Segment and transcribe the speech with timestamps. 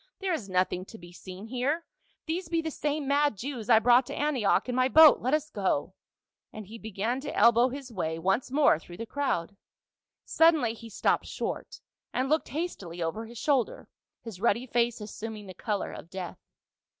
[0.21, 1.85] "There is nothing to be seen here;
[2.25, 5.19] these be the same mad Jews I brought to Antioch in my boat.
[5.21, 5.93] Let us go."
[6.51, 9.55] And he began to elbow his way once more through the crowd.
[10.25, 13.89] Suddenly he stopped short, and looked hastily over his shoulder,
[14.23, 16.39] his ruddy face assuming the color of death.